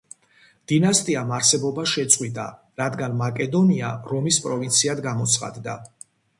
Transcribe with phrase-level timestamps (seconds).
[0.69, 2.47] დინასტიამ არსებობა შეწყვიტა,
[2.83, 5.81] რადგან მაკედონია, რომის პროვინციად გამოცხადდა.